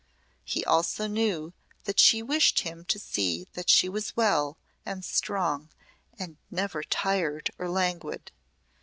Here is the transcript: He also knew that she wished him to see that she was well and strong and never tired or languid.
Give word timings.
He 0.43 0.65
also 0.65 1.05
knew 1.05 1.53
that 1.83 1.99
she 1.99 2.23
wished 2.23 2.61
him 2.61 2.85
to 2.85 2.97
see 2.97 3.47
that 3.53 3.69
she 3.69 3.87
was 3.87 4.17
well 4.17 4.57
and 4.83 5.05
strong 5.05 5.69
and 6.17 6.37
never 6.49 6.81
tired 6.81 7.51
or 7.59 7.69
languid. 7.69 8.31